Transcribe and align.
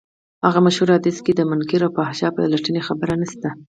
هغه 0.45 0.59
مشهور 0.67 0.89
حديث 0.97 1.17
کې 1.25 1.33
د 1.35 1.41
منکر 1.51 1.81
او 1.85 1.91
فحشا 1.97 2.27
د 2.31 2.33
پلټنې 2.35 2.81
خبره 2.87 3.13
نشته. 3.21 3.49